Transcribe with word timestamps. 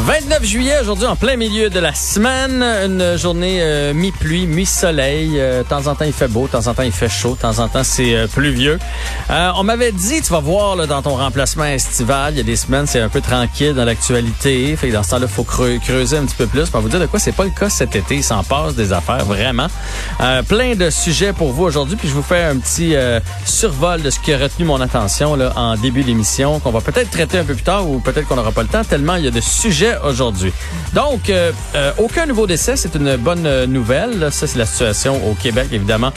29 0.00 0.44
juillet, 0.44 0.74
aujourd'hui 0.80 1.06
en 1.06 1.16
plein 1.16 1.36
milieu 1.36 1.70
de 1.70 1.80
la 1.80 1.92
semaine, 1.92 2.62
une 2.62 3.16
journée 3.16 3.58
euh, 3.60 3.92
mi-pluie, 3.92 4.46
mi-soleil. 4.46 5.32
Euh, 5.36 5.62
de 5.62 5.68
temps 5.68 5.86
en 5.86 5.94
temps 5.94 6.04
il 6.04 6.12
fait 6.12 6.28
beau, 6.28 6.46
de 6.46 6.52
temps 6.52 6.66
en 6.66 6.74
temps 6.74 6.82
il 6.82 6.92
fait 6.92 7.08
chaud, 7.08 7.34
de 7.34 7.40
temps 7.40 7.58
en 7.58 7.68
temps 7.68 7.82
c'est 7.82 8.14
euh, 8.14 8.26
pluvieux. 8.26 8.78
on 9.28 9.64
m'avait 9.64 9.92
dit, 9.92 10.22
tu 10.22 10.32
vas 10.32 10.40
voir 10.40 10.76
là, 10.76 10.86
dans 10.86 11.02
ton 11.02 11.16
remplacement 11.16 11.64
estival, 11.64 12.34
il 12.34 12.36
y 12.38 12.40
a 12.40 12.44
des 12.44 12.56
semaines 12.56 12.86
c'est 12.86 13.00
un 13.00 13.08
peu 13.08 13.20
tranquille 13.20 13.74
dans 13.74 13.84
l'actualité. 13.84 14.76
Fait 14.76 14.88
que 14.88 14.92
dans 14.92 15.02
ce 15.02 15.10
temps-là, 15.10 15.26
il 15.28 15.34
faut 15.34 15.44
creuser 15.44 16.16
un 16.16 16.24
petit 16.24 16.36
peu 16.36 16.46
plus. 16.46 16.70
Pour 16.70 16.80
vous 16.80 16.88
dire 16.88 17.00
de 17.00 17.06
quoi 17.06 17.18
c'est 17.18 17.32
pas 17.32 17.44
le 17.44 17.50
cas 17.50 17.68
cet 17.68 17.96
été, 17.96 18.16
il 18.16 18.24
s'en 18.24 18.44
passe 18.44 18.74
des 18.74 18.92
affaires 18.92 19.24
vraiment. 19.24 19.66
plein 20.48 20.74
de 20.74 20.90
sujets 20.90 21.32
pour 21.32 21.52
vous 21.52 21.64
aujourd'hui, 21.64 21.96
puis 21.96 22.08
je 22.08 22.14
vous 22.14 22.22
fais 22.22 22.42
un 22.42 22.56
petit 22.58 22.94
survol 23.44 24.02
de 24.02 24.10
ce 24.10 24.20
qui 24.20 24.32
a 24.32 24.38
retenu 24.38 24.64
mon 24.64 24.80
attention 24.80 25.34
là, 25.34 25.52
en 25.56 25.76
début 25.76 26.04
d'émission, 26.04 26.60
qu'on 26.60 26.70
va 26.70 26.80
peut-être 26.80 27.10
traiter 27.10 27.38
un 27.38 27.44
peu 27.44 27.54
plus 27.54 27.64
tard 27.64 27.88
ou 27.88 27.98
peut-être 28.00 28.28
qu'on 28.28 28.36
n'aura 28.36 28.52
pas 28.52 28.62
le 28.62 28.68
temps, 28.68 28.84
tellement 28.84 29.16
il 29.16 29.24
y 29.24 29.28
a 29.28 29.30
de 29.30 29.40
sujets 29.40 29.87
aujourd'hui. 30.04 30.52
Donc, 30.94 31.28
euh, 31.30 31.52
euh, 31.74 31.92
aucun 31.98 32.26
nouveau 32.26 32.46
décès, 32.46 32.76
c'est 32.76 32.94
une 32.94 33.16
bonne 33.16 33.46
euh, 33.46 33.66
nouvelle. 33.66 34.30
Ça, 34.32 34.46
c'est 34.46 34.58
la 34.58 34.66
situation 34.66 35.20
au 35.28 35.34
Québec, 35.34 35.68
évidemment. 35.72 36.12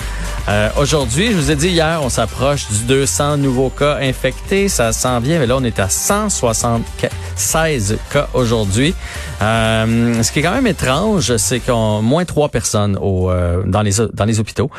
aujourd'hui, 0.77 1.31
je 1.31 1.35
vous 1.35 1.51
ai 1.51 1.55
dit 1.55 1.69
hier, 1.69 2.01
on 2.03 2.09
s'approche 2.09 2.67
du 2.69 2.83
200 2.85 3.37
nouveaux 3.37 3.69
cas 3.69 3.97
infectés. 4.01 4.69
Ça 4.69 4.91
s'en 4.91 5.19
vient, 5.19 5.39
mais 5.39 5.47
là, 5.47 5.57
on 5.57 5.63
est 5.63 5.79
à 5.79 5.89
176 5.89 7.97
cas 8.11 8.27
aujourd'hui. 8.33 8.93
ce 9.39 10.31
qui 10.31 10.39
est 10.39 10.41
quand 10.41 10.53
même 10.53 10.67
étrange, 10.67 11.37
c'est 11.37 11.59
qu'on 11.59 12.01
moins 12.01 12.25
trois 12.25 12.49
personnes 12.49 12.97
au, 13.01 13.31
dans, 13.65 13.81
les, 13.81 13.93
dans 14.13 14.25
les 14.25 14.39
hôpitaux 14.39 14.69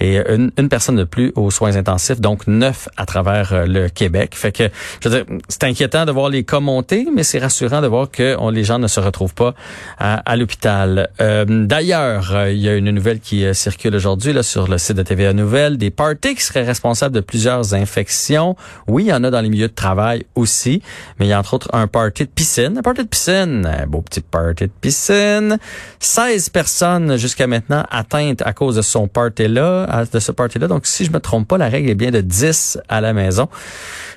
et 0.00 0.18
une, 0.18 0.50
une, 0.58 0.68
personne 0.68 0.96
de 0.96 1.04
plus 1.04 1.32
aux 1.36 1.50
soins 1.50 1.76
intensifs, 1.76 2.20
donc 2.20 2.46
neuf 2.46 2.88
à 2.96 3.06
travers 3.06 3.66
le 3.66 3.88
Québec. 3.88 4.34
Fait 4.34 4.52
que, 4.52 4.64
je 5.00 5.08
veux 5.08 5.16
dire, 5.16 5.24
c'est 5.48 5.64
inquiétant 5.64 6.04
de 6.04 6.12
voir 6.12 6.28
les 6.28 6.44
cas 6.44 6.60
monter, 6.60 7.06
mais 7.14 7.22
c'est 7.22 7.38
rassurant 7.38 7.80
de 7.80 7.86
voir 7.86 8.10
que 8.10 8.36
les 8.50 8.64
gens 8.64 8.78
ne 8.78 8.86
se 8.86 9.00
retrouvent 9.00 9.34
pas 9.34 9.54
à, 9.98 10.36
l'hôpital. 10.36 11.10
Euh, 11.20 11.44
d'ailleurs, 11.48 12.34
euh, 12.34 12.50
il 12.50 12.58
y 12.58 12.68
a 12.68 12.74
une 12.74 12.90
nouvelle 12.90 13.20
qui 13.20 13.44
euh, 13.44 13.54
circule 13.54 13.94
aujourd'hui 13.94 14.34
sur 14.42 14.68
le 14.68 14.78
site 14.78 14.96
de 14.96 15.02
TVA 15.02 15.32
Nouvelles, 15.32 15.78
des 15.78 15.90
parties 15.90 16.34
qui 16.34 16.42
seraient 16.42 16.64
responsables 16.64 17.14
de 17.14 17.20
plusieurs 17.20 17.74
infections. 17.74 18.56
Oui, 18.86 19.04
il 19.04 19.08
y 19.08 19.12
en 19.12 19.24
a 19.24 19.30
dans 19.30 19.40
les 19.40 19.48
milieux 19.48 19.68
de 19.68 19.74
travail 19.74 20.24
aussi, 20.34 20.82
mais 21.18 21.26
il 21.26 21.28
y 21.28 21.32
a 21.32 21.38
entre 21.38 21.54
autres 21.54 21.68
un 21.72 21.86
party 21.86 22.24
de 22.24 22.30
piscine. 22.30 22.78
Un 22.78 22.82
party 22.82 23.02
de 23.02 23.08
piscine, 23.08 23.66
un 23.66 23.86
beau 23.86 24.00
petit 24.00 24.20
party 24.20 24.64
de 24.64 24.72
piscine. 24.80 25.58
16 26.00 26.48
personnes 26.48 27.16
jusqu'à 27.16 27.46
maintenant 27.46 27.84
atteintes 27.90 28.42
à 28.42 28.52
cause 28.52 28.76
de 28.76 28.82
son 28.82 29.08
party-là, 29.08 30.04
de 30.12 30.18
ce 30.18 30.32
party-là. 30.32 30.68
Donc, 30.68 30.86
si 30.86 31.04
je 31.04 31.12
me 31.12 31.20
trompe 31.20 31.48
pas, 31.48 31.58
la 31.58 31.68
règle 31.68 31.90
est 31.90 31.94
bien 31.94 32.10
de 32.10 32.20
10 32.20 32.78
à 32.88 33.00
la 33.00 33.12
maison. 33.12 33.48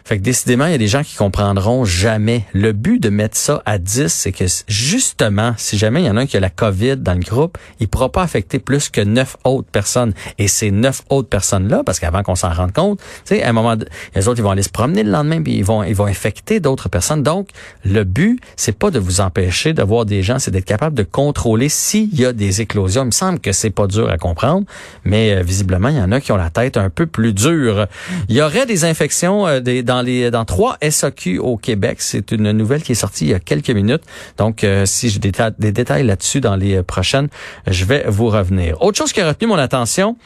Fait 0.04 0.18
que 0.18 0.24
décidément, 0.24 0.68
il 0.68 0.72
y 0.72 0.76
a 0.76 0.80
des 0.80 0.88
gens 0.88 1.04
qui 1.04 1.16
comprendront 1.16 1.84
jamais. 1.84 2.46
Le 2.54 2.74
but 2.74 3.00
de 3.02 3.10
mettre 3.10 3.38
ça 3.38 3.64
à 3.66 3.80
10, 3.80 4.05
c'est 4.14 4.32
que 4.32 4.46
justement, 4.68 5.54
si 5.58 5.78
jamais 5.78 6.02
il 6.02 6.06
y 6.06 6.10
en 6.10 6.18
a 6.18 6.22
un 6.22 6.26
qui 6.26 6.38
a 6.38 6.40
la 6.40 6.50
COVID 6.50 6.98
dans 6.98 7.14
le 7.14 7.20
groupe, 7.20 7.58
il 7.80 7.88
pourra 7.88 8.12
pas 8.12 8.22
affecter 8.22 8.60
plus 8.60 8.90
que 8.90 9.02
neuf 9.02 9.38
autres 9.44 9.70
personnes. 9.70 10.14
Et 10.38 10.48
ces 10.48 10.72
neuf 10.72 11.04
autres 11.10 11.30
personnes-là, 11.30 11.84
parce 11.86 12.00
qu'avant 12.00 12.24
qu'on 12.24 12.36
s'en 12.36 12.52
rende 12.52 12.74
compte, 12.74 13.00
tu 13.00 13.36
sais, 13.36 13.44
à 13.44 13.50
un 13.50 13.54
moment, 13.54 13.76
les 14.16 14.28
autres, 14.28 14.40
ils 14.40 14.44
vont 14.44 14.52
aller 14.52 14.64
se 14.64 14.70
promener 14.70 15.04
le 15.04 15.12
lendemain, 15.12 15.42
puis 15.42 15.56
ils 15.56 15.66
vont, 15.66 15.84
ils 15.84 15.96
vont 15.96 16.06
infecter 16.06 16.60
d'autres 16.60 16.90
personnes. 16.90 17.24
Donc, 17.24 17.50
le 17.84 18.04
but, 18.04 18.40
c'est 18.56 18.78
pas 18.78 18.92
de 18.92 19.00
vous 19.00 19.22
empêcher 19.22 19.74
de 19.74 19.84
voir 19.84 20.06
des 20.06 20.24
gens, 20.24 20.40
c'est 20.40 20.52
d'être 20.52 20.66
capable 20.66 20.96
de 20.96 21.04
contrôler 21.04 21.70
s'il 21.70 22.14
y 22.20 22.26
a 22.26 22.34
des 22.34 22.62
éclosions. 22.62 23.04
Il 23.04 23.08
me 23.08 23.12
semble 23.12 23.40
que 23.40 23.52
c'est 23.52 23.70
pas 23.70 23.88
dur 23.88 24.10
à 24.10 24.18
comprendre, 24.18 24.66
mais 25.04 25.34
euh, 25.34 25.42
visiblement, 25.42 25.90
il 25.90 25.98
y 25.98 26.02
en 26.02 26.12
a 26.12 26.20
qui 26.20 26.32
ont 26.32 26.38
la 26.38 26.50
tête 26.50 26.78
un 26.78 26.90
peu 26.90 27.06
plus 27.06 27.34
dure. 27.34 27.88
Il 28.30 28.36
y 28.36 28.42
aurait 28.42 28.66
des 28.66 28.86
infections 28.86 29.48
euh, 29.48 29.60
des, 29.60 29.84
dans 29.84 30.02
les 30.02 30.32
dans 30.32 30.46
trois 30.46 30.78
SAQ 30.82 31.40
au 31.40 31.58
Québec. 31.58 31.98
C'est 32.00 32.32
une 32.32 32.52
nouvelle 32.52 32.84
qui 32.84 32.94
est 32.94 32.96
sortie 32.96 33.26
il 33.26 33.32
y 33.32 33.34
a 33.34 33.40
quelques 33.40 33.70
minutes. 33.70 33.95
Donc, 34.38 34.64
euh, 34.64 34.86
si 34.86 35.10
j'ai 35.10 35.20
des, 35.20 35.32
détails 35.72 36.04
là-dessus 36.04 36.42
dans 36.42 36.56
les 36.56 36.82
prochaines, 36.84 37.28
je 37.68 37.86
vais 37.86 38.06
vous 38.08 38.28
revenir. 38.28 38.82
Autre 38.82 38.98
chose 38.98 39.14
qui 39.14 39.22
a 39.22 39.28
retenu 39.28 39.48
mon 39.48 39.58
attention. 39.58 40.18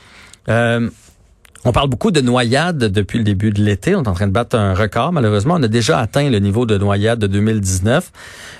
Euh, 0.48 0.90
on 1.66 1.74
parle 1.74 1.90
beaucoup 1.90 2.12
de 2.12 2.22
noyades 2.22 2.86
depuis 2.86 3.18
le 3.18 3.26
début 3.26 3.52
de 3.52 3.62
l'été. 3.62 3.94
On 3.96 4.04
est 4.04 4.08
en 4.08 4.14
train 4.14 4.28
de 4.28 4.32
battre 4.32 4.58
un 4.58 4.74
record. 4.74 5.12
Malheureusement, 5.12 5.56
on 5.58 5.64
a 5.64 5.68
déjà 5.68 6.00
atteint 6.00 6.30
le 6.30 6.40
niveau 6.40 6.66
de 6.66 6.78
noyade 6.78 7.20
de 7.20 7.28
2019. 7.28 8.12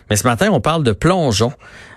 Mais 0.10 0.18
ce 0.18 0.28
matin, 0.28 0.50
on 0.52 0.60
parle 0.60 0.84
de 0.84 0.92
plongeon. 0.92 1.54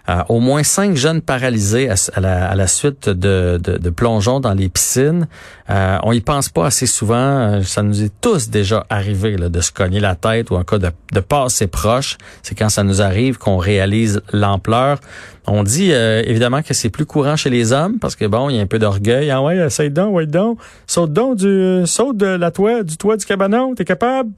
Euh, 0.08 0.22
au 0.28 0.40
moins 0.40 0.64
cinq 0.64 0.96
jeunes 0.96 1.20
paralysés 1.20 1.88
à, 1.88 2.20
la, 2.20 2.66
suite 2.66 3.08
de, 3.08 3.90
plongeons 3.90 4.40
dans 4.40 4.52
les 4.52 4.68
piscines. 4.68 5.28
Euh, 5.70 5.98
on 6.02 6.12
y 6.12 6.20
pense 6.20 6.48
pas 6.48 6.66
assez 6.66 6.86
souvent. 6.86 7.14
Euh, 7.14 7.62
ça 7.62 7.82
nous 7.82 8.02
est 8.02 8.12
tous 8.20 8.50
déjà 8.50 8.84
arrivé 8.90 9.36
de 9.36 9.60
se 9.60 9.70
cogner 9.70 10.00
la 10.00 10.16
tête 10.16 10.50
ou 10.50 10.56
en 10.56 10.64
cas 10.64 10.78
de, 10.78 10.90
de 11.12 11.20
passer 11.20 11.68
proche. 11.68 12.18
C'est 12.42 12.56
quand 12.56 12.68
ça 12.68 12.82
nous 12.82 13.00
arrive 13.00 13.38
qu'on 13.38 13.58
réalise 13.58 14.22
l'ampleur. 14.32 14.98
On 15.46 15.62
dit 15.62 15.90
évidemment 15.90 16.62
que 16.62 16.72
c'est 16.72 16.90
plus 16.90 17.06
courant 17.06 17.36
chez 17.36 17.50
les 17.50 17.72
hommes 17.72 17.98
parce 17.98 18.14
que 18.14 18.24
bon, 18.24 18.48
il 18.48 18.56
y 18.56 18.58
a 18.58 18.62
un 18.62 18.66
peu 18.66 18.78
d'orgueil. 18.78 19.30
Ah 19.30 19.42
ouais, 19.42 19.56
essaye 19.56 19.90
donc, 19.90 20.14
ouais 20.14 20.26
donc, 20.26 20.58
saute 20.86 21.12
donc 21.12 21.36
du 21.36 21.82
saute 21.84 22.16
de 22.16 22.26
la 22.26 22.50
toit, 22.50 22.82
du 22.82 22.96
toit 22.96 23.16
du 23.16 23.24
cabanon, 23.24 23.74
t'es 23.74 23.84
capable? 23.84 24.30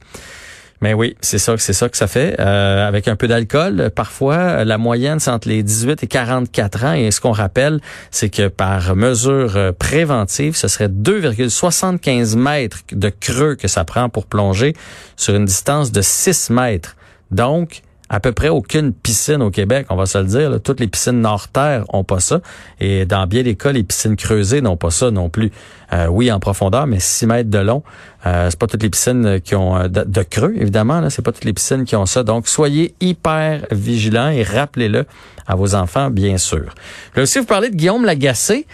Mais 0.84 0.92
oui, 0.92 1.16
c'est 1.22 1.38
ça, 1.38 1.56
c'est 1.56 1.72
ça 1.72 1.88
que 1.88 1.96
ça 1.96 2.06
fait. 2.06 2.38
Euh, 2.38 2.86
avec 2.86 3.08
un 3.08 3.16
peu 3.16 3.26
d'alcool, 3.26 3.90
parfois 3.96 4.66
la 4.66 4.76
moyenne 4.76 5.18
c'est 5.18 5.30
entre 5.30 5.48
les 5.48 5.62
18 5.62 6.02
et 6.02 6.06
44 6.06 6.84
ans. 6.84 6.92
Et 6.92 7.10
ce 7.10 7.22
qu'on 7.22 7.32
rappelle, 7.32 7.80
c'est 8.10 8.28
que 8.28 8.48
par 8.48 8.94
mesure 8.94 9.56
euh, 9.56 9.72
préventive, 9.72 10.54
ce 10.54 10.68
serait 10.68 10.88
2,75 10.88 12.36
mètres 12.36 12.80
de 12.92 13.08
creux 13.08 13.54
que 13.54 13.66
ça 13.66 13.84
prend 13.84 14.10
pour 14.10 14.26
plonger 14.26 14.74
sur 15.16 15.34
une 15.34 15.46
distance 15.46 15.90
de 15.90 16.02
6 16.02 16.50
mètres. 16.50 16.96
Donc, 17.30 17.80
à 18.10 18.20
peu 18.20 18.32
près 18.32 18.50
aucune 18.50 18.92
piscine 18.92 19.40
au 19.40 19.50
Québec, 19.50 19.86
on 19.88 19.96
va 19.96 20.04
se 20.04 20.18
le 20.18 20.24
dire. 20.24 20.60
Toutes 20.62 20.78
les 20.78 20.88
piscines 20.88 21.20
nord-terre 21.20 21.84
ont 21.88 22.04
pas 22.04 22.20
ça. 22.20 22.40
Et 22.78 23.06
dans 23.06 23.26
bien 23.26 23.42
des 23.42 23.54
cas, 23.54 23.72
les 23.72 23.82
piscines 23.82 24.16
creusées 24.16 24.60
n'ont 24.60 24.76
pas 24.76 24.90
ça 24.90 25.10
non 25.10 25.30
plus. 25.30 25.50
Euh, 25.92 26.06
oui, 26.06 26.30
en 26.30 26.38
profondeur, 26.38 26.86
mais 26.86 27.00
6 27.00 27.26
mètres 27.26 27.50
de 27.50 27.58
long. 27.58 27.82
Euh, 28.26 28.48
c'est 28.50 28.58
pas 28.58 28.66
toutes 28.66 28.82
les 28.82 28.90
piscines 28.90 29.40
qui 29.40 29.54
ont 29.54 29.76
euh, 29.76 29.88
de, 29.88 30.22
creux, 30.22 30.52
évidemment. 30.56 31.00
Là, 31.00 31.08
c'est 31.08 31.22
pas 31.22 31.32
toutes 31.32 31.44
les 31.44 31.54
piscines 31.54 31.84
qui 31.84 31.96
ont 31.96 32.04
ça. 32.04 32.22
Donc, 32.22 32.46
soyez 32.46 32.94
hyper 33.00 33.66
vigilants 33.70 34.28
et 34.28 34.42
rappelez-le 34.42 35.06
à 35.46 35.54
vos 35.54 35.74
enfants, 35.74 36.10
bien 36.10 36.36
sûr. 36.36 36.74
Je 37.12 37.16
vais 37.16 37.22
aussi 37.22 37.38
vous 37.38 37.46
parler 37.46 37.70
de 37.70 37.76
Guillaume 37.76 38.04
Lagacé. 38.04 38.66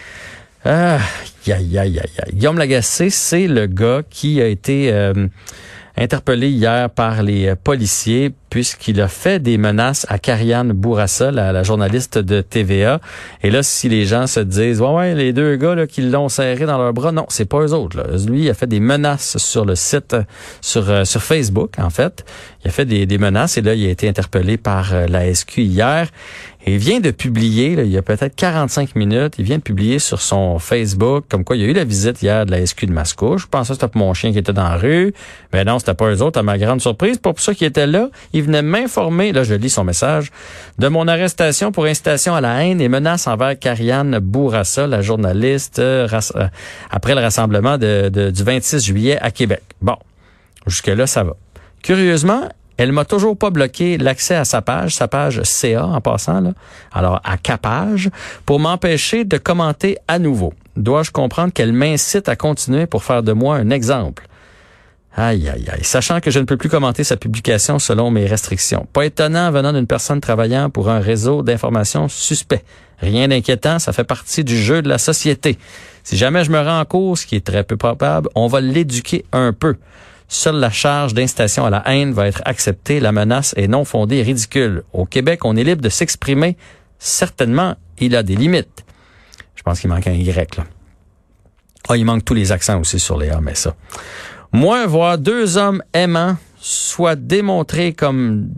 Euh, 0.67 0.99
aïe, 1.47 1.79
aïe, 1.79 2.01
aïe, 2.01 2.35
Guillaume 2.35 2.59
Lagacé, 2.59 3.11
c'est 3.11 3.47
le 3.47 3.67
gars 3.67 4.03
qui 4.09 4.43
a 4.43 4.47
été 4.47 4.93
interpellé 5.97 6.51
hier 6.51 6.91
par 6.91 7.23
les 7.23 7.55
policiers 7.55 8.35
puisqu'il 8.51 9.01
a 9.01 9.09
fait 9.09 9.39
des 9.39 9.57
menaces 9.57 10.05
à 10.09 10.19
Karianne 10.19 10.73
Bourassa, 10.73 11.31
la, 11.31 11.63
journaliste 11.63 12.19
de 12.19 12.41
TVA. 12.41 13.01
Et 13.43 13.51
là, 13.51 13.63
si 13.63 13.89
les 13.89 14.05
gens 14.05 14.27
se 14.27 14.41
disent, 14.41 14.81
ouais, 14.81 14.93
ouais, 14.93 15.15
les 15.15 15.33
deux 15.33 15.57
gars 15.57 15.75
là, 15.75 15.87
qui 15.87 16.03
l'ont 16.03 16.29
serré 16.29 16.67
dans 16.67 16.79
leurs 16.79 16.93
bras, 16.93 17.13
non, 17.13 17.27
c'est 17.29 17.45
pas 17.45 17.61
eux 17.61 17.73
autres. 17.73 17.97
Là. 17.97 18.05
Lui, 18.27 18.45
il 18.45 18.51
a 18.51 18.55
fait 18.55 18.67
des 18.67 18.81
menaces 18.81 19.39
sur 19.39 19.65
le 19.65 19.77
site, 19.77 20.17
sur, 20.61 20.91
euh, 20.91 21.05
Facebook, 21.05 21.79
en 21.79 21.91
fait. 21.91 22.25
Il 22.65 22.69
a 22.69 22.71
fait 22.73 22.85
des, 22.85 23.07
des, 23.07 23.19
menaces 23.19 23.57
et 23.57 23.63
là, 23.63 23.75
il 23.75 23.87
a 23.87 23.91
été 23.91 24.09
interpellé 24.09 24.57
par 24.57 24.95
euh, 24.95 25.07
la 25.07 25.33
SQ 25.33 25.59
hier. 25.59 26.09
Il 26.67 26.77
vient 26.77 27.01
de 27.01 27.11
publier, 27.11 27.73
il 27.73 27.91
y 27.91 27.97
a 27.97 28.03
peut-être 28.03 28.37
45 28.37 28.95
minutes, 28.95 29.35
il 29.39 29.45
vient 29.45 29.57
de 29.57 29.63
publier 29.63 29.99
sur 29.99 30.21
son 30.21 30.59
Facebook, 30.59 31.25
comme 31.29 31.43
quoi 31.43 31.57
il 31.57 31.63
y 31.63 31.65
a 31.65 31.69
eu 31.69 31.73
la 31.73 31.85
visite 31.85 32.21
hier 32.23 32.45
de 32.45 32.51
la 32.51 32.65
SQ 32.65 32.87
de 32.87 32.93
Mascouche. 32.93 33.43
Je 33.43 33.47
pensais 33.47 33.73
que 33.75 33.81
c'était 33.81 33.99
mon 33.99 34.13
chien 34.13 34.31
qui 34.31 34.39
était 34.39 34.53
dans 34.53 34.69
la 34.69 34.77
rue. 34.77 35.15
Mais 35.55 35.65
non, 35.65 35.79
c'était 35.79 35.95
pas 35.95 36.11
eux 36.11 36.21
autres, 36.21 36.39
à 36.39 36.43
ma 36.43 36.59
grande 36.59 36.83
surprise. 36.83 37.17
Pour 37.17 37.41
ça 37.41 37.55
qu'il 37.55 37.67
était 37.67 37.87
là. 37.87 38.11
Il 38.35 38.43
venait 38.43 38.63
m'informer, 38.63 39.33
là 39.33 39.43
je 39.43 39.55
lis 39.55 39.71
son 39.71 39.85
message, 39.85 40.31
de 40.79 40.89
mon 40.89 41.09
arrestation 41.09 41.73
pour 41.73 41.87
incitation 41.87 42.35
à 42.35 42.43
la 42.43 42.63
haine 42.63 42.81
et 42.81 42.89
menace 42.89 43.27
envers 43.27 43.59
Karianne 43.59 44.19
Bourassa, 44.19 44.87
la 44.87 45.01
journaliste, 45.01 45.79
euh, 45.79 46.07
euh, 46.37 46.49
après 46.91 47.15
le 47.15 47.23
rassemblement 47.23 47.79
du 47.79 48.43
26 48.45 48.85
juillet 48.85 49.19
à 49.21 49.31
Québec. 49.31 49.63
Bon, 49.81 49.97
jusque-là, 50.67 51.07
ça 51.07 51.25
va. 51.25 51.37
Curieusement, 51.83 52.49
elle 52.83 52.93
m'a 52.93 53.05
toujours 53.05 53.37
pas 53.37 53.51
bloqué 53.51 53.99
l'accès 53.99 54.35
à 54.35 54.47
sa 54.47 54.63
page, 54.63 54.95
sa 54.95 55.07
page 55.07 55.43
CA 55.43 55.85
en 55.85 56.01
passant, 56.01 56.41
là. 56.41 56.53
alors 56.93 57.21
à 57.25 57.37
Capage, 57.37 58.09
pour 58.47 58.59
m'empêcher 58.59 59.25
de 59.25 59.37
commenter 59.37 59.99
à 60.09 60.19
nouveau. 60.19 60.55
Dois-je 60.77 61.11
comprendre 61.11 61.53
qu'elle 61.53 61.75
m'incite 61.75 62.29
à 62.31 62.37
continuer 62.37 62.87
pour 62.87 63.05
faire 63.05 63.23
de 63.23 63.33
moi 63.33 63.57
un 63.57 63.69
exemple? 63.69 64.27
Aïe, 65.15 65.47
aïe, 65.49 65.69
aïe. 65.71 65.83
Sachant 65.85 66.21
que 66.21 66.31
je 66.31 66.39
ne 66.39 66.45
peux 66.45 66.57
plus 66.57 66.71
commenter 66.71 67.05
sa 67.05 67.19
publication 67.19 67.79
selon 67.79 68.11
mes 68.11 68.25
restrictions. 68.25 68.87
Pas 68.93 69.05
étonnant 69.05 69.51
venant 69.51 69.75
d'une 69.75 69.87
personne 69.87 70.23
travaillant 70.23 70.71
pour 70.71 70.89
un 70.89 71.01
réseau 71.01 71.43
d'informations 71.43 72.09
suspect. 72.09 72.65
Rien 73.01 73.29
d'inquiétant, 73.29 73.79
ça 73.79 73.93
fait 73.93 74.05
partie 74.05 74.43
du 74.43 74.57
jeu 74.57 74.81
de 74.81 74.89
la 74.89 74.97
société. 74.99 75.59
Si 76.03 76.17
jamais 76.17 76.45
je 76.45 76.51
me 76.51 76.61
rends 76.61 76.81
en 76.81 76.85
cours, 76.87 77.19
ce 77.19 77.27
qui 77.27 77.37
est 77.37 77.45
très 77.45 77.65
peu 77.65 77.77
probable, 77.77 78.31
on 78.35 78.47
va 78.47 78.63
l'éduquer 78.63 79.27
un 79.33 79.53
peu. 79.53 79.77
Seule 80.33 80.57
la 80.57 80.71
charge 80.71 81.13
d'incitation 81.13 81.67
à 81.67 81.71
la 81.71 81.83
haine 81.87 82.13
va 82.13 82.29
être 82.29 82.41
acceptée. 82.45 83.01
La 83.01 83.11
menace 83.11 83.53
est 83.57 83.67
non 83.67 83.85
fondée 83.85 84.19
et 84.19 84.23
ridicule. 84.23 84.85
Au 84.93 85.05
Québec, 85.05 85.45
on 85.45 85.57
est 85.57 85.65
libre 85.65 85.83
de 85.83 85.89
s'exprimer 85.89 86.57
certainement, 87.01 87.75
il 87.99 88.15
a 88.15 88.23
des 88.23 88.37
limites. 88.37 88.85
Je 89.57 89.63
pense 89.65 89.81
qu'il 89.81 89.91
manque 89.91 90.07
un 90.07 90.13
Y, 90.13 90.57
là. 90.57 90.65
Ah, 91.89 91.97
il 91.97 92.05
manque 92.05 92.25
tous 92.25 92.35
les 92.35 92.53
accents 92.53 92.79
aussi 92.79 93.01
sur 93.01 93.19
les 93.19 93.31
A, 93.31 93.41
mais 93.41 93.57
ça. 93.57 93.75
Moi, 94.53 94.87
voir 94.87 95.19
deux 95.19 95.57
hommes 95.57 95.83
aimants 95.93 96.37
soit 96.61 97.17
démontrés 97.17 97.93
comme 97.93 98.51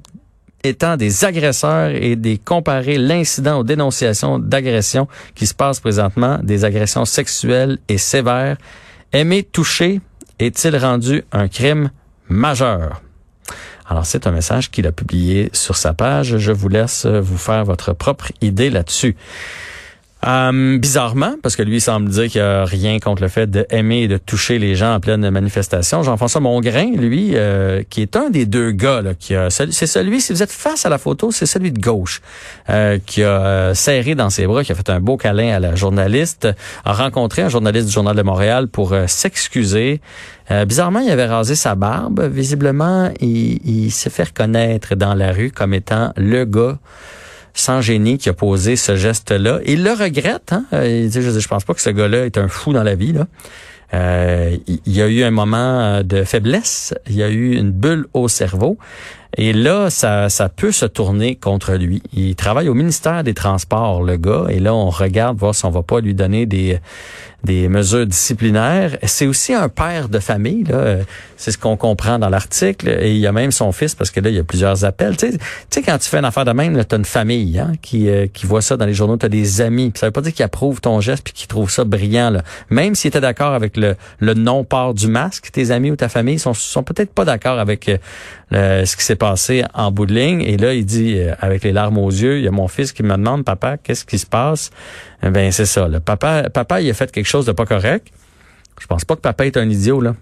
étant 0.64 0.96
des 0.96 1.24
agresseurs 1.24 1.90
et 1.90 2.16
des 2.16 2.36
comparer 2.36 2.98
l'incident 2.98 3.60
aux 3.60 3.64
dénonciations 3.64 4.38
d'agressions 4.38 5.08
qui 5.34 5.46
se 5.46 5.54
passent 5.54 5.80
présentement, 5.80 6.38
des 6.42 6.64
agressions 6.64 7.04
sexuelles 7.04 7.78
et 7.88 7.98
sévères. 7.98 8.58
Aimer 9.12 9.42
toucher 9.42 10.00
est-il 10.46 10.76
rendu 10.76 11.24
un 11.32 11.48
crime 11.48 11.90
majeur? 12.28 13.02
Alors, 13.88 14.06
c'est 14.06 14.26
un 14.26 14.30
message 14.30 14.70
qu'il 14.70 14.86
a 14.86 14.92
publié 14.92 15.50
sur 15.52 15.76
sa 15.76 15.92
page. 15.92 16.38
Je 16.38 16.52
vous 16.52 16.68
laisse 16.68 17.06
vous 17.06 17.36
faire 17.36 17.64
votre 17.64 17.92
propre 17.92 18.32
idée 18.40 18.70
là-dessus. 18.70 19.16
Euh, 20.24 20.78
bizarrement, 20.78 21.34
parce 21.42 21.56
que 21.56 21.64
lui 21.64 21.80
semble 21.80 22.08
dire 22.08 22.28
qu'il 22.28 22.40
n'y 22.40 22.46
a 22.46 22.64
rien 22.64 23.00
contre 23.00 23.22
le 23.22 23.28
fait 23.28 23.50
d'aimer 23.50 24.02
et 24.02 24.08
de 24.08 24.18
toucher 24.18 24.60
les 24.60 24.76
gens 24.76 24.94
en 24.94 25.00
pleine 25.00 25.28
manifestation. 25.30 26.04
Jean-François 26.04 26.40
Mongrain, 26.40 26.92
lui, 26.94 27.32
euh, 27.34 27.82
qui 27.90 28.02
est 28.02 28.14
un 28.14 28.30
des 28.30 28.46
deux 28.46 28.70
gars, 28.70 29.02
là, 29.02 29.14
qui 29.14 29.34
a, 29.34 29.50
c'est 29.50 29.72
celui, 29.72 30.20
si 30.20 30.32
vous 30.32 30.44
êtes 30.44 30.52
face 30.52 30.86
à 30.86 30.88
la 30.88 30.98
photo, 30.98 31.32
c'est 31.32 31.46
celui 31.46 31.72
de 31.72 31.80
gauche, 31.80 32.20
euh, 32.70 33.00
qui 33.04 33.24
a 33.24 33.74
serré 33.74 34.14
dans 34.14 34.30
ses 34.30 34.46
bras, 34.46 34.62
qui 34.62 34.70
a 34.70 34.76
fait 34.76 34.90
un 34.90 35.00
beau 35.00 35.16
câlin 35.16 35.56
à 35.56 35.58
la 35.58 35.74
journaliste, 35.74 36.46
a 36.84 36.92
rencontré 36.92 37.42
un 37.42 37.48
journaliste 37.48 37.88
du 37.88 37.92
Journal 37.92 38.14
de 38.14 38.22
Montréal 38.22 38.68
pour 38.68 38.94
s'excuser. 39.08 40.00
bizarrement, 40.66 41.00
il 41.00 41.10
avait 41.10 41.26
rasé 41.26 41.56
sa 41.56 41.74
barbe. 41.74 42.28
Visiblement, 42.32 43.10
il, 43.20 43.58
il 43.64 43.90
s'est 43.90 44.10
fait 44.10 44.24
reconnaître 44.24 44.94
dans 44.94 45.14
la 45.14 45.32
rue 45.32 45.50
comme 45.50 45.74
étant 45.74 46.12
le 46.16 46.44
gars 46.44 46.78
sans 47.54 47.80
génie 47.80 48.18
qui 48.18 48.28
a 48.28 48.32
posé 48.32 48.76
ce 48.76 48.96
geste-là. 48.96 49.60
Il 49.66 49.84
le 49.84 49.92
regrette. 49.92 50.52
Hein? 50.52 50.64
Euh, 50.72 51.02
il 51.04 51.10
dit, 51.10 51.22
je, 51.22 51.48
pense 51.48 51.64
pas 51.64 51.74
que 51.74 51.80
ce 51.80 51.90
gars-là 51.90 52.26
est 52.26 52.38
un 52.38 52.48
fou 52.48 52.72
dans 52.72 52.82
la 52.82 52.94
vie. 52.94 53.12
Là. 53.12 53.26
Euh, 53.94 54.56
il 54.66 54.92
y 54.92 55.02
a 55.02 55.08
eu 55.08 55.22
un 55.22 55.30
moment 55.30 56.02
de 56.02 56.24
faiblesse, 56.24 56.94
il 57.08 57.16
y 57.16 57.22
a 57.22 57.28
eu 57.28 57.56
une 57.56 57.70
bulle 57.70 58.06
au 58.14 58.28
cerveau. 58.28 58.78
Et 59.38 59.52
là, 59.52 59.88
ça, 59.88 60.28
ça 60.28 60.48
peut 60.48 60.72
se 60.72 60.84
tourner 60.84 61.36
contre 61.36 61.74
lui. 61.74 62.02
Il 62.12 62.34
travaille 62.36 62.68
au 62.68 62.74
ministère 62.74 63.24
des 63.24 63.34
Transports, 63.34 64.02
le 64.02 64.16
gars, 64.16 64.44
et 64.50 64.60
là, 64.60 64.74
on 64.74 64.90
regarde 64.90 65.38
voir 65.38 65.54
si 65.54 65.64
on 65.64 65.70
va 65.70 65.82
pas 65.82 66.00
lui 66.00 66.14
donner 66.14 66.44
des, 66.44 66.78
des 67.44 67.68
mesures 67.68 68.06
disciplinaires. 68.06 68.96
C'est 69.04 69.26
aussi 69.26 69.54
un 69.54 69.68
père 69.68 70.08
de 70.08 70.18
famille, 70.18 70.64
là. 70.64 70.98
C'est 71.36 71.50
ce 71.50 71.58
qu'on 71.58 71.76
comprend 71.76 72.20
dans 72.20 72.28
l'article. 72.28 72.88
Et 72.88 73.14
il 73.14 73.18
y 73.18 73.26
a 73.26 73.32
même 73.32 73.50
son 73.50 73.72
fils, 73.72 73.96
parce 73.96 74.10
que 74.10 74.20
là, 74.20 74.30
il 74.30 74.36
y 74.36 74.38
a 74.38 74.44
plusieurs 74.44 74.84
appels. 74.84 75.16
Tu 75.16 75.32
sais, 75.70 75.82
quand 75.82 75.98
tu 75.98 76.08
fais 76.08 76.18
une 76.18 76.24
affaire 76.24 76.44
de 76.44 76.52
même, 76.52 76.84
tu 76.84 76.94
as 76.94 76.98
une 76.98 77.04
famille 77.04 77.58
hein, 77.58 77.72
qui, 77.82 78.08
euh, 78.08 78.26
qui 78.32 78.46
voit 78.46 78.62
ça 78.62 78.76
dans 78.76 78.86
les 78.86 78.94
journaux, 78.94 79.16
tu 79.16 79.26
as 79.26 79.28
des 79.28 79.60
amis. 79.60 79.90
Puis 79.90 79.98
ça 79.98 80.06
veut 80.06 80.12
pas 80.12 80.20
dire 80.20 80.32
qu'ils 80.32 80.44
approuvent 80.44 80.80
ton 80.80 81.00
geste 81.00 81.24
puis 81.24 81.32
qu'ils 81.32 81.48
trouvent 81.48 81.70
ça 81.70 81.84
brillant. 81.84 82.30
Là. 82.30 82.42
Même 82.70 82.94
s'ils 82.94 83.08
étaient 83.08 83.20
d'accord 83.20 83.54
avec 83.54 83.76
le, 83.76 83.96
le 84.20 84.34
non-port 84.34 84.94
du 84.94 85.08
masque, 85.08 85.50
tes 85.50 85.70
amis 85.72 85.90
ou 85.90 85.96
ta 85.96 86.08
famille 86.08 86.38
sont, 86.38 86.54
sont 86.54 86.84
peut-être 86.84 87.12
pas 87.12 87.24
d'accord 87.24 87.58
avec 87.58 87.90
euh, 88.52 88.84
ce 88.84 88.96
qui 88.96 89.02
s'est 89.02 89.16
en 89.22 89.90
bout. 89.92 90.10
Et 90.10 90.56
là, 90.56 90.74
il 90.74 90.84
dit, 90.84 91.18
euh, 91.18 91.34
avec 91.40 91.62
les 91.64 91.72
larmes 91.72 91.98
aux 91.98 92.10
yeux, 92.10 92.38
il 92.38 92.44
y 92.44 92.48
a 92.48 92.50
mon 92.50 92.68
fils 92.68 92.92
qui 92.92 93.02
me 93.02 93.16
demande, 93.16 93.44
papa, 93.44 93.76
qu'est-ce 93.76 94.04
qui 94.04 94.18
se 94.18 94.26
passe? 94.26 94.70
Eh 95.22 95.30
ben 95.30 95.50
c'est 95.52 95.66
ça. 95.66 95.88
Le 95.88 96.00
papa, 96.00 96.50
papa, 96.50 96.80
il 96.80 96.90
a 96.90 96.94
fait 96.94 97.10
quelque 97.10 97.26
chose 97.26 97.46
de 97.46 97.52
pas 97.52 97.66
correct. 97.66 98.08
Je 98.80 98.86
pense 98.86 99.04
pas 99.04 99.16
que 99.16 99.20
papa 99.20 99.46
est 99.46 99.56
un 99.56 99.68
idiot, 99.68 100.00
là. 100.00 100.14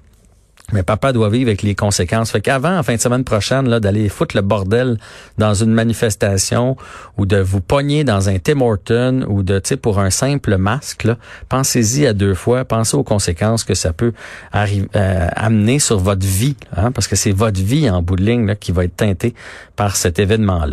Mais 0.73 0.83
papa 0.83 1.13
doit 1.13 1.29
vivre 1.29 1.49
avec 1.49 1.63
les 1.63 1.75
conséquences. 1.75 2.31
Fait 2.31 2.41
qu'avant, 2.41 2.79
en 2.79 2.83
fin 2.83 2.95
de 2.95 3.01
semaine 3.01 3.25
prochaine, 3.25 3.69
là, 3.69 3.81
d'aller 3.81 4.09
foutre 4.09 4.37
le 4.37 4.43
bordel 4.43 4.99
dans 5.39 5.55
une 5.55 5.73
manifestation 5.73 6.77
ou 7.17 7.27
de 7.27 7.39
vous 7.39 7.61
pogner 7.61 8.05
dans 8.05 8.29
un 8.29 8.39
Tim 8.39 8.61
Horton 8.61 9.25
ou 9.29 9.43
de, 9.43 9.59
tu 9.59 9.77
pour 9.77 9.99
un 9.99 10.11
simple 10.11 10.57
masque, 10.57 11.09
pensez-y 11.49 12.07
à 12.07 12.13
deux 12.13 12.35
fois. 12.35 12.65
Pensez 12.65 12.97
aux 12.97 13.03
conséquences 13.03 13.65
que 13.65 13.75
ça 13.75 13.93
peut 13.93 14.13
euh, 14.55 15.29
amener 15.35 15.79
sur 15.79 15.99
votre 15.99 16.27
vie, 16.27 16.57
hein, 16.77 16.93
parce 16.93 17.09
que 17.09 17.17
c'est 17.17 17.33
votre 17.33 17.61
vie 17.61 17.89
en 17.91 18.03
bout 18.03 18.17
de 18.17 18.25
ligne 18.25 18.55
qui 18.57 18.73
va 18.73 18.85
être 18.85 18.97
teintée 18.97 19.35
par 19.77 19.97
cet 19.97 20.19
événement-là. 20.19 20.67